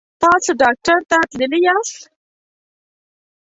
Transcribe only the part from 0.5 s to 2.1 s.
ډاکټر ته تللي یاست؟